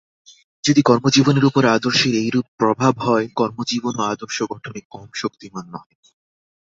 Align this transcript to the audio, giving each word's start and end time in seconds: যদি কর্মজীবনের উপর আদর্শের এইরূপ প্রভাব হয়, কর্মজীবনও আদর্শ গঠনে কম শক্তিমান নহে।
যদি 0.63 0.81
কর্মজীবনের 0.81 1.45
উপর 1.45 1.63
আদর্শের 1.67 2.15
এইরূপ 2.15 2.45
প্রভাব 2.59 2.93
হয়, 2.99 3.27
কর্মজীবনও 3.35 4.03
আদর্শ 4.05 4.37
গঠনে 4.51 4.79
কম 4.91 5.07
শক্তিমান 5.13 5.65
নহে। 5.73 5.95